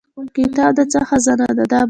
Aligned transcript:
کتاب 0.35 0.71
د 0.77 0.79
څه 0.91 0.99
خزانه 1.09 1.47
ده؟ 1.71 1.79